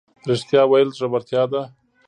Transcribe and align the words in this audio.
ریښتیا 0.27 0.61
ویل 0.67 0.89
زړورتیا 0.97 1.43
ده 1.51 1.61